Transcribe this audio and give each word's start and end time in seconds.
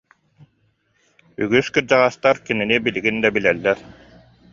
Үгүс 1.41 1.67
кырдьаҕастар 1.73 2.35
кинини 2.45 2.77
билигин 2.85 3.17
да 3.23 3.29
билэллэр 3.35 3.77